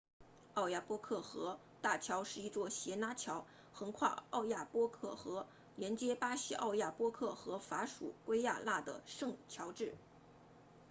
[0.55, 9.93] 奥亚波克河大桥是一座斜拉桥横跨奥亚波克河连接巴西奥亚波克和法属圭亚那的圣乔治